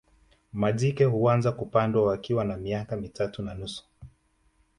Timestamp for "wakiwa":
2.05-2.43